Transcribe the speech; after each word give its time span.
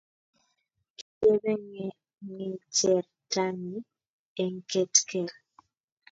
kitebe 0.97 1.51
ng'echertanyin 2.33 3.85
eng 4.43 4.57
ket 4.69 4.93
keel 5.07 5.29